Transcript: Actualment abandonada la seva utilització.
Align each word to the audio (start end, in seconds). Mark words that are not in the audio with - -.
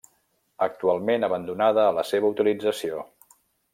Actualment 0.67 1.27
abandonada 1.27 1.83
la 1.99 2.07
seva 2.13 2.33
utilització. 2.35 3.05